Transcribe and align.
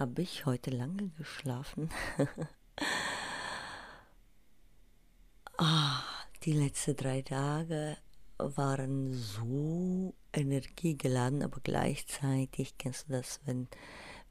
habe 0.00 0.22
ich 0.22 0.46
heute 0.46 0.70
lange 0.70 1.10
geschlafen? 1.18 1.90
ah, 5.58 6.02
die 6.42 6.54
letzten 6.54 6.96
drei 6.96 7.20
Tage 7.20 7.98
waren 8.38 9.12
so 9.12 10.14
energiegeladen, 10.32 11.42
aber 11.42 11.60
gleichzeitig 11.62 12.78
kennst 12.78 13.08
du 13.08 13.12
das, 13.12 13.40
wenn, 13.44 13.68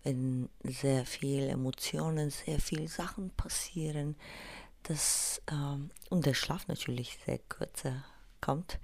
wenn 0.03 0.49
sehr 0.63 1.05
viel 1.05 1.43
Emotionen, 1.43 2.31
sehr 2.31 2.59
viel 2.59 2.87
Sachen 2.87 3.29
passieren, 3.29 4.15
das, 4.81 5.39
ähm, 5.51 5.91
und 6.09 6.25
der 6.25 6.33
Schlaf 6.33 6.67
natürlich 6.67 7.19
sehr 7.25 7.37
kürzer 7.37 8.03
kommt, 8.41 8.79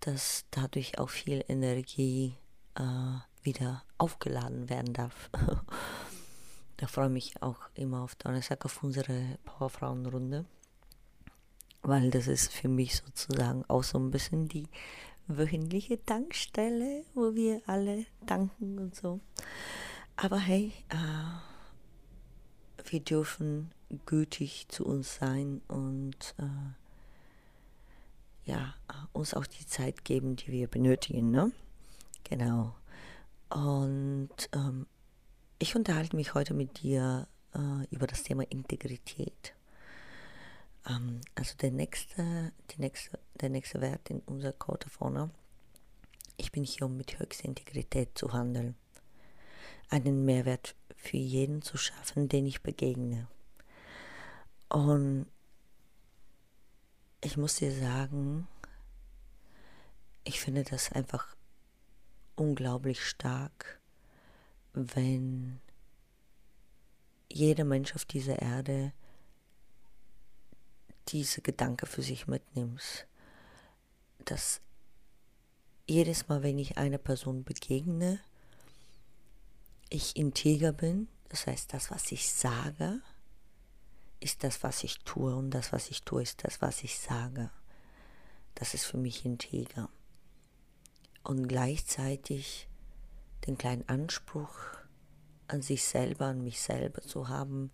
dass 0.00 0.44
dadurch 0.50 0.98
auch 0.98 1.08
viel 1.08 1.42
Energie 1.48 2.34
äh, 2.74 3.18
wieder 3.42 3.84
aufgeladen 3.98 4.68
werden 4.68 4.92
darf. 4.92 5.30
da 6.76 6.86
freue 6.86 7.06
ich 7.06 7.12
mich 7.12 7.42
auch 7.42 7.58
immer 7.74 8.02
auf 8.02 8.14
Donnerstag 8.16 8.64
auf 8.64 8.82
unsere 8.82 9.38
Powerfrauenrunde, 9.44 10.44
weil 11.82 12.10
das 12.10 12.26
ist 12.26 12.52
für 12.52 12.68
mich 12.68 12.96
sozusagen 12.96 13.64
auch 13.68 13.84
so 13.84 13.98
ein 13.98 14.10
bisschen 14.10 14.48
die 14.48 14.68
wöchentliche 15.26 16.04
Tankstelle, 16.04 17.04
wo 17.14 17.34
wir 17.34 17.62
alle 17.66 18.06
danken 18.26 18.78
und 18.78 18.94
so. 18.94 19.20
Aber 20.16 20.38
hey, 20.38 20.72
äh, 20.88 20.96
wir 22.90 23.00
dürfen 23.00 23.72
gütig 24.06 24.66
zu 24.68 24.84
uns 24.84 25.16
sein 25.16 25.62
und 25.68 26.34
äh, 26.38 26.44
ja, 28.44 28.74
uns 29.12 29.34
auch 29.34 29.46
die 29.46 29.66
Zeit 29.66 30.04
geben, 30.04 30.36
die 30.36 30.48
wir 30.48 30.66
benötigen. 30.66 31.30
Ne? 31.30 31.52
Genau. 32.24 32.74
Und 33.52 34.48
ähm, 34.54 34.86
ich 35.58 35.76
unterhalte 35.76 36.16
mich 36.16 36.32
heute 36.32 36.54
mit 36.54 36.82
dir 36.82 37.28
äh, 37.54 37.86
über 37.90 38.06
das 38.06 38.22
Thema 38.22 38.44
Integrität. 38.44 39.54
Ähm, 40.88 41.20
also 41.34 41.54
der 41.58 41.70
nächste, 41.70 42.52
die 42.70 42.80
nächste, 42.80 43.18
der 43.40 43.50
nächste 43.50 43.80
Wert 43.82 44.08
in 44.08 44.20
unserer 44.20 44.52
Code 44.52 44.86
of 44.86 45.00
Honor. 45.00 45.30
Ich 46.38 46.50
bin 46.50 46.64
hier, 46.64 46.86
um 46.86 46.96
mit 46.96 47.18
höchster 47.18 47.44
Integrität 47.44 48.16
zu 48.16 48.32
handeln. 48.32 48.74
Einen 49.90 50.24
Mehrwert 50.24 50.74
für 50.96 51.18
jeden 51.18 51.60
zu 51.60 51.76
schaffen, 51.76 52.30
den 52.30 52.46
ich 52.46 52.62
begegne. 52.62 53.28
Und 54.70 55.26
ich 57.20 57.36
muss 57.36 57.56
dir 57.56 57.70
sagen, 57.70 58.48
ich 60.24 60.40
finde 60.40 60.64
das 60.64 60.90
einfach 60.92 61.36
unglaublich 62.42 63.04
stark, 63.04 63.80
wenn 64.72 65.60
jeder 67.30 67.64
Mensch 67.64 67.94
auf 67.94 68.04
dieser 68.04 68.42
Erde 68.42 68.92
diese 71.08 71.40
Gedanke 71.40 71.86
für 71.86 72.02
sich 72.02 72.26
mitnimmt, 72.26 73.06
dass 74.24 74.60
jedes 75.86 76.28
Mal, 76.28 76.42
wenn 76.42 76.58
ich 76.58 76.78
einer 76.78 76.98
Person 76.98 77.44
begegne, 77.44 78.20
ich 79.88 80.16
integer 80.16 80.72
bin, 80.72 81.06
das 81.28 81.46
heißt, 81.46 81.72
das, 81.72 81.92
was 81.92 82.10
ich 82.10 82.28
sage, 82.28 83.00
ist 84.18 84.42
das, 84.42 84.62
was 84.64 84.82
ich 84.82 84.98
tue 85.00 85.34
und 85.34 85.50
das, 85.50 85.72
was 85.72 85.90
ich 85.90 86.02
tue, 86.02 86.22
ist 86.22 86.44
das, 86.44 86.60
was 86.60 86.82
ich 86.82 86.98
sage. 86.98 87.50
Das 88.54 88.74
ist 88.74 88.84
für 88.84 88.98
mich 88.98 89.24
integer 89.24 89.88
und 91.24 91.48
gleichzeitig 91.48 92.68
den 93.46 93.58
kleinen 93.58 93.88
Anspruch 93.88 94.56
an 95.48 95.62
sich 95.62 95.84
selber, 95.84 96.26
an 96.26 96.42
mich 96.42 96.60
selber 96.60 97.02
zu 97.02 97.28
haben, 97.28 97.70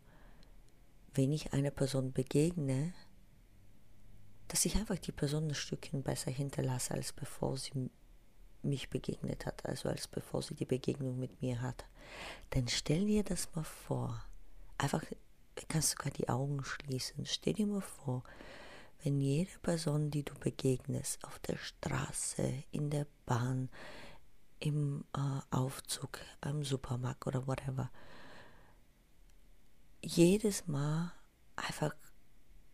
wenn 1.15 1.33
ich 1.33 1.53
einer 1.53 1.71
Person 1.71 2.13
begegne, 2.13 2.93
dass 4.49 4.65
ich 4.65 4.77
einfach 4.77 4.99
die 4.99 5.13
Person 5.13 5.49
ein 5.49 5.55
Stückchen 5.55 6.03
besser 6.03 6.31
hinterlasse, 6.31 6.95
als 6.95 7.13
bevor 7.13 7.57
sie 7.57 7.91
mich 8.63 8.91
begegnet 8.91 9.47
hat, 9.47 9.65
also 9.67 9.89
als 9.89 10.09
bevor 10.09 10.43
sie 10.43 10.55
die 10.55 10.65
Begegnung 10.65 11.19
mit 11.19 11.41
mir 11.43 11.61
hat. 11.61 11.85
Denn 12.55 12.69
stell 12.69 13.07
dir 13.07 13.23
das 13.23 13.55
mal 13.55 13.65
vor, 13.65 14.25
einfach 14.79 15.05
kannst 15.69 15.91
sogar 15.91 16.11
die 16.13 16.29
Augen 16.29 16.65
schließen, 16.65 17.27
stell 17.27 17.55
dir 17.55 17.67
mal 17.67 17.83
vor, 17.83 18.23
wenn 19.03 19.21
jede 19.21 19.59
Person, 19.61 20.11
die 20.11 20.25
du 20.25 20.35
begegnest, 20.35 21.25
auf 21.25 21.39
der 21.41 21.57
Straße, 21.57 22.65
in 22.71 22.91
der 22.91 23.07
Bahn, 23.27 23.69
im 24.61 25.05
äh, 25.17 25.41
Aufzug, 25.55 26.19
im 26.45 26.65
Supermarkt 26.65 27.27
oder 27.27 27.47
whatever, 27.47 27.91
jedes 30.03 30.67
Mal 30.67 31.13
einfach 31.57 31.95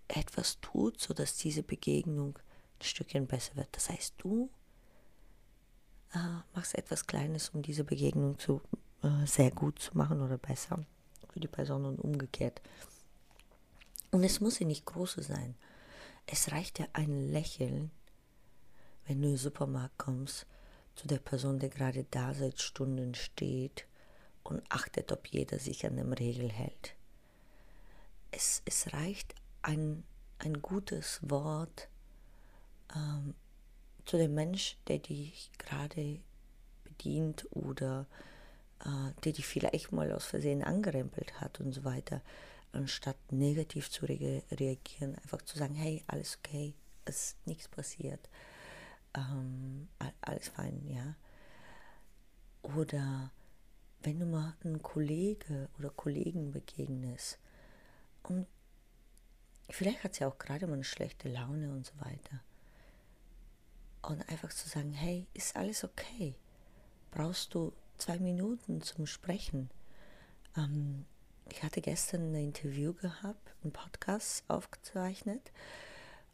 etwas 0.08 0.60
tut, 0.60 1.00
sodass 1.00 1.36
diese 1.36 1.62
Begegnung 1.62 2.38
ein 2.78 2.84
Stückchen 2.84 3.26
besser 3.26 3.56
wird. 3.56 3.68
Das 3.72 3.90
heißt, 3.90 4.14
du 4.18 4.50
äh, 6.14 6.18
machst 6.54 6.76
etwas 6.76 7.06
Kleines, 7.06 7.50
um 7.50 7.62
diese 7.62 7.84
Begegnung 7.84 8.38
zu, 8.38 8.60
äh, 9.02 9.26
sehr 9.26 9.50
gut 9.50 9.78
zu 9.78 9.96
machen 9.96 10.20
oder 10.20 10.38
besser 10.38 10.84
für 11.32 11.40
die 11.40 11.48
Person 11.48 11.84
und 11.84 11.98
umgekehrt. 11.98 12.60
Und 14.10 14.22
es 14.22 14.40
muss 14.40 14.58
ja 14.58 14.66
nicht 14.66 14.86
große 14.86 15.22
sein. 15.22 15.56
Es 16.26 16.52
reicht 16.52 16.78
ja 16.78 16.86
ein 16.92 17.28
Lächeln, 17.28 17.90
wenn 19.06 19.20
du 19.20 19.28
in 19.28 19.34
den 19.34 19.38
Supermarkt 19.38 19.98
kommst, 19.98 20.46
zu 20.94 21.08
der 21.08 21.18
Person, 21.18 21.58
die 21.58 21.70
gerade 21.70 22.04
da 22.10 22.34
seit 22.34 22.60
Stunden 22.60 23.14
steht 23.14 23.86
und 24.42 24.62
achtet, 24.68 25.12
ob 25.12 25.26
jeder 25.26 25.58
sich 25.58 25.86
an 25.86 25.96
dem 25.96 26.12
Regel 26.12 26.50
hält. 26.50 26.94
Es, 28.30 28.62
es 28.64 28.92
reicht 28.92 29.34
ein, 29.62 30.04
ein 30.38 30.60
gutes 30.62 31.20
Wort 31.22 31.88
ähm, 32.94 33.34
zu 34.04 34.16
dem 34.16 34.34
Mensch, 34.34 34.76
der 34.88 34.98
dich 34.98 35.50
gerade 35.58 36.20
bedient 36.84 37.46
oder 37.50 38.06
äh, 38.84 39.12
der 39.24 39.32
dich 39.32 39.46
vielleicht 39.46 39.92
mal 39.92 40.12
aus 40.12 40.26
Versehen 40.26 40.62
angerempelt 40.62 41.40
hat 41.40 41.60
und 41.60 41.72
so 41.72 41.84
weiter 41.84 42.22
anstatt 42.74 43.16
negativ 43.32 43.90
zu 43.90 44.06
re 44.06 44.42
reagieren, 44.50 45.14
einfach 45.16 45.42
zu 45.42 45.58
sagen, 45.58 45.74
hey, 45.74 46.02
alles 46.06 46.38
okay, 46.38 46.74
es 47.04 47.16
ist 47.16 47.46
nichts 47.46 47.68
passiert, 47.68 48.28
ähm, 49.14 49.88
alles 50.20 50.48
fein, 50.48 50.86
ja. 50.88 51.14
Oder 52.62 53.30
wenn 54.02 54.18
du 54.18 54.26
mal 54.26 54.54
einem 54.64 54.82
Kollege 54.82 55.68
oder 55.78 55.90
Kollegen 55.90 56.52
begegnest 56.52 57.38
und 58.22 58.46
vielleicht 59.70 60.04
hat 60.04 60.14
sie 60.14 60.24
auch 60.24 60.38
gerade 60.38 60.66
mal 60.66 60.74
eine 60.74 60.84
schlechte 60.84 61.28
Laune 61.28 61.72
und 61.72 61.86
so 61.86 61.92
weiter. 62.00 62.40
Und 64.02 64.28
einfach 64.28 64.52
zu 64.52 64.68
sagen, 64.68 64.92
hey, 64.92 65.26
ist 65.32 65.56
alles 65.56 65.84
okay? 65.84 66.34
Brauchst 67.10 67.54
du 67.54 67.72
zwei 67.96 68.18
Minuten 68.18 68.82
zum 68.82 69.06
Sprechen? 69.06 69.70
Ähm, 70.56 71.06
ich 71.50 71.62
hatte 71.62 71.80
gestern 71.80 72.32
ein 72.32 72.44
Interview 72.44 72.92
gehabt, 72.94 73.54
einen 73.62 73.72
Podcast 73.72 74.44
aufgezeichnet 74.48 75.52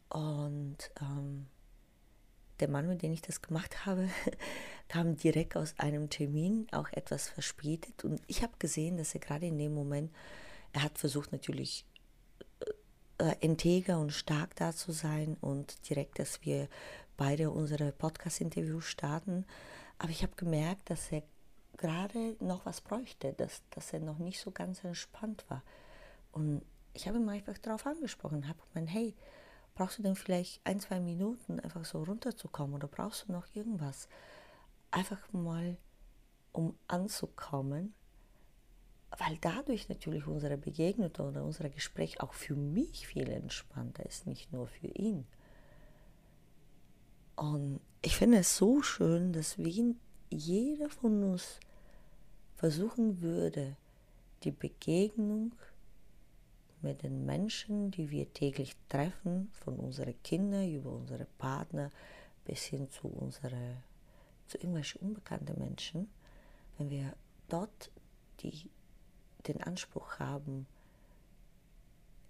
und 0.09 0.77
ähm, 0.99 1.47
der 2.59 2.69
Mann, 2.69 2.87
mit 2.87 3.01
dem 3.01 3.11
ich 3.11 3.21
das 3.21 3.41
gemacht 3.41 3.85
habe, 3.85 4.09
kam 4.87 5.17
direkt 5.17 5.55
aus 5.57 5.73
einem 5.77 6.09
Termin, 6.09 6.67
auch 6.71 6.89
etwas 6.91 7.29
verspätet 7.29 8.03
und 8.03 8.21
ich 8.27 8.43
habe 8.43 8.53
gesehen, 8.59 8.97
dass 8.97 9.13
er 9.13 9.19
gerade 9.19 9.47
in 9.47 9.57
dem 9.57 9.73
Moment, 9.73 10.11
er 10.73 10.83
hat 10.83 10.97
versucht 10.97 11.31
natürlich 11.31 11.85
äh, 13.19 13.29
äh, 13.29 13.35
integer 13.39 13.99
und 13.99 14.11
stark 14.11 14.55
da 14.55 14.73
zu 14.73 14.91
sein 14.91 15.37
und 15.41 15.89
direkt, 15.89 16.19
dass 16.19 16.45
wir 16.45 16.67
beide 17.17 17.51
unsere 17.51 17.91
Podcast-Interviews 17.91 18.85
starten, 18.85 19.45
aber 19.97 20.09
ich 20.09 20.23
habe 20.23 20.35
gemerkt, 20.35 20.89
dass 20.89 21.11
er 21.11 21.23
gerade 21.77 22.35
noch 22.39 22.65
was 22.65 22.81
bräuchte, 22.81 23.33
dass, 23.33 23.61
dass 23.71 23.93
er 23.93 23.99
noch 23.99 24.19
nicht 24.19 24.39
so 24.39 24.51
ganz 24.51 24.83
entspannt 24.83 25.45
war. 25.49 25.63
Und 26.31 26.63
ich 26.93 27.07
habe 27.07 27.17
ihn 27.17 27.29
einfach 27.29 27.57
darauf 27.57 27.85
angesprochen, 27.85 28.47
habe 28.47 28.59
gemeint, 28.73 28.93
hey, 28.93 29.15
brauchst 29.75 29.97
du 29.97 30.03
denn 30.03 30.15
vielleicht 30.15 30.61
ein, 30.65 30.79
zwei 30.79 30.99
Minuten 30.99 31.59
einfach 31.59 31.85
so 31.85 32.03
runterzukommen 32.03 32.75
oder 32.75 32.87
brauchst 32.87 33.27
du 33.27 33.31
noch 33.31 33.45
irgendwas? 33.53 34.07
Einfach 34.91 35.31
mal, 35.31 35.77
um 36.51 36.77
anzukommen 36.87 37.93
weil 39.17 39.37
dadurch 39.41 39.89
natürlich 39.89 40.25
unsere 40.25 40.57
Begegnung 40.57 41.11
oder 41.19 41.43
unser 41.43 41.69
Gespräch 41.69 42.21
auch 42.21 42.33
für 42.33 42.55
mich 42.55 43.07
viel 43.07 43.29
entspannter 43.29 44.05
ist, 44.05 44.25
nicht 44.25 44.53
nur 44.53 44.67
für 44.67 44.87
ihn. 44.87 45.25
Und 47.35 47.81
ich 48.01 48.15
finde 48.15 48.39
es 48.39 48.55
so 48.55 48.81
schön, 48.81 49.33
dass 49.33 49.57
wenn 49.57 49.99
jeder 50.31 50.89
von 50.89 51.23
uns 51.23 51.59
versuchen 52.55 53.21
würde, 53.21 53.75
die 54.43 54.51
Begegnung 54.51 55.51
mit 56.81 57.03
den 57.03 57.25
Menschen, 57.25 57.91
die 57.91 58.09
wir 58.09 58.33
täglich 58.33 58.75
treffen, 58.89 59.51
von 59.53 59.77
unseren 59.77 60.15
Kindern 60.23 60.71
über 60.71 60.91
unsere 60.91 61.25
Partner 61.37 61.91
bis 62.45 62.63
hin 62.63 62.89
zu, 62.89 63.07
unsere, 63.07 63.77
zu 64.47 64.57
irgendwelchen 64.57 65.01
unbekannten 65.01 65.59
Menschen, 65.59 66.09
wenn 66.77 66.89
wir 66.89 67.13
dort 67.49 67.91
die, 68.39 68.69
den 69.47 69.61
Anspruch 69.61 70.17
haben, 70.17 70.65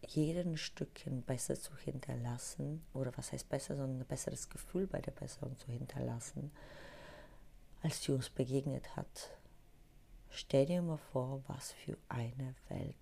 jeden 0.07 0.57
Stückchen 0.57 1.21
besser 1.21 1.55
zu 1.55 1.75
hinterlassen, 1.77 2.81
oder 2.93 3.15
was 3.15 3.31
heißt 3.31 3.47
besser, 3.47 3.77
sondern 3.77 4.01
ein 4.01 4.05
besseres 4.05 4.49
Gefühl 4.49 4.87
bei 4.87 4.99
der 4.99 5.11
Person 5.11 5.55
zu 5.57 5.67
hinterlassen, 5.71 6.51
als 7.81 8.01
die 8.01 8.11
uns 8.11 8.29
begegnet 8.29 8.95
hat. 8.95 9.31
Stell 10.29 10.65
dir 10.65 10.81
mal 10.81 10.97
vor, 10.97 11.43
was 11.47 11.71
für 11.73 11.97
eine 12.07 12.55
Welt 12.69 12.95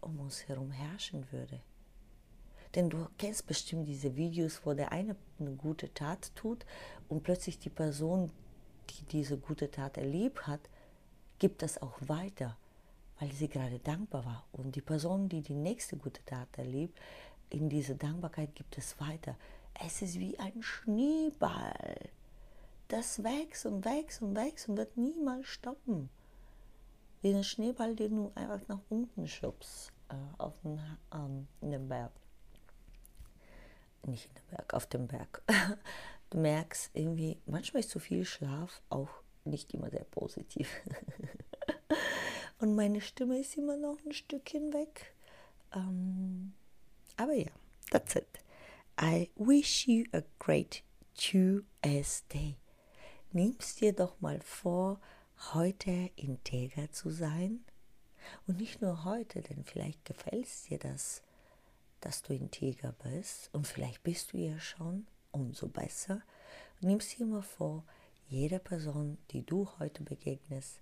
um 0.00 0.18
uns 0.18 0.48
herum 0.48 0.70
herrschen 0.70 1.30
würde. 1.30 1.60
Denn 2.74 2.88
du 2.88 3.06
kennst 3.18 3.46
bestimmt 3.46 3.86
diese 3.86 4.16
Videos, 4.16 4.60
wo 4.64 4.72
der 4.72 4.92
eine 4.92 5.16
eine 5.38 5.52
gute 5.52 5.92
Tat 5.92 6.34
tut 6.34 6.64
und 7.08 7.22
plötzlich 7.22 7.58
die 7.58 7.70
Person, 7.70 8.30
die 8.90 9.04
diese 9.04 9.36
gute 9.38 9.70
Tat 9.70 9.98
erlebt 9.98 10.46
hat, 10.46 10.60
gibt 11.38 11.62
das 11.62 11.80
auch 11.80 11.96
weiter, 12.00 12.56
weil 13.18 13.30
sie 13.32 13.48
gerade 13.48 13.78
dankbar 13.78 14.24
war. 14.24 14.46
Und 14.52 14.74
die 14.74 14.80
Person, 14.80 15.28
die 15.28 15.42
die 15.42 15.54
nächste 15.54 15.96
gute 15.96 16.24
Tat 16.24 16.48
erlebt, 16.56 16.98
in 17.50 17.68
diese 17.68 17.94
Dankbarkeit 17.94 18.54
gibt 18.54 18.78
es 18.78 18.98
weiter. 19.00 19.36
Es 19.84 20.00
ist 20.00 20.18
wie 20.18 20.38
ein 20.38 20.62
Schneeball. 20.62 22.10
Das 22.92 23.24
wächst 23.24 23.64
und 23.64 23.86
wächst 23.86 24.20
und 24.20 24.36
wächst 24.36 24.68
und 24.68 24.76
wird 24.76 24.98
niemals 24.98 25.46
stoppen. 25.46 26.10
Wie 27.22 27.34
ein 27.34 27.42
Schneeball, 27.42 27.96
den 27.96 28.16
du 28.16 28.32
einfach 28.34 28.60
nach 28.68 28.82
unten 28.90 29.26
schubst 29.26 29.90
äh, 30.10 30.14
auf 30.36 30.52
den, 30.60 30.78
ähm, 31.10 31.48
den 31.62 31.88
Berg 31.88 32.12
nicht 34.06 34.26
in 34.26 34.34
den 34.34 34.46
Berg, 34.50 34.74
auf 34.74 34.86
dem 34.86 35.06
Berg. 35.08 35.42
Du 36.30 36.38
merkst 36.38 36.90
irgendwie, 36.94 37.38
manchmal 37.44 37.80
ist 37.80 37.90
zu 37.90 37.98
viel 37.98 38.24
Schlaf 38.24 38.80
auch 38.88 39.10
nicht 39.44 39.74
immer 39.74 39.90
sehr 39.90 40.04
positiv. 40.04 40.70
Und 42.58 42.74
meine 42.74 43.02
Stimme 43.02 43.38
ist 43.38 43.58
immer 43.58 43.76
noch 43.76 43.98
ein 44.06 44.12
Stückchen 44.12 44.72
weg. 44.72 45.14
Ähm, 45.74 46.54
aber 47.18 47.34
ja, 47.34 47.50
that's 47.90 48.16
it. 48.16 48.26
I 48.98 49.30
wish 49.36 49.86
you 49.86 50.04
a 50.12 50.22
great 50.38 50.82
Tuesday. 51.14 52.56
Nimmst 53.32 53.80
dir 53.80 53.92
doch 53.92 54.20
mal 54.20 54.40
vor, 54.40 55.00
heute 55.52 56.10
integer 56.16 56.90
zu 56.92 57.10
sein. 57.10 57.64
Und 58.46 58.58
nicht 58.58 58.80
nur 58.80 59.04
heute, 59.04 59.42
denn 59.42 59.64
vielleicht 59.64 60.04
gefällt 60.04 60.46
es 60.46 60.62
dir 60.64 60.78
das 60.78 61.22
dass 62.02 62.20
du 62.22 62.34
integer 62.34 62.92
bist 62.92 63.48
und 63.54 63.66
vielleicht 63.66 64.02
bist 64.02 64.32
du 64.32 64.36
ja 64.36 64.58
schon, 64.58 65.06
umso 65.30 65.68
besser. 65.68 66.20
Nimm 66.80 66.98
dir 66.98 67.24
mal 67.24 67.42
vor, 67.42 67.84
jeder 68.28 68.58
Person, 68.58 69.18
die 69.30 69.46
du 69.46 69.68
heute 69.78 70.02
begegnest, 70.02 70.80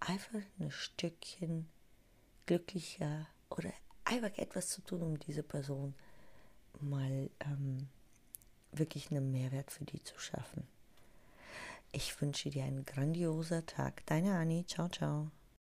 einfach 0.00 0.40
ein 0.58 0.70
Stückchen 0.70 1.68
glücklicher 2.46 3.26
oder 3.50 3.70
einfach 4.04 4.36
etwas 4.38 4.70
zu 4.70 4.80
tun, 4.80 5.02
um 5.02 5.18
diese 5.18 5.42
Person 5.42 5.94
mal 6.80 7.30
ähm, 7.40 7.88
wirklich 8.72 9.10
einen 9.10 9.30
Mehrwert 9.30 9.70
für 9.70 9.84
die 9.84 10.02
zu 10.02 10.18
schaffen. 10.18 10.66
Ich 11.92 12.20
wünsche 12.20 12.50
dir 12.50 12.64
einen 12.64 12.84
grandioser 12.84 13.66
Tag. 13.66 14.04
Deine 14.06 14.36
Anni. 14.36 14.64
Ciao, 14.66 14.88
ciao. 14.88 15.30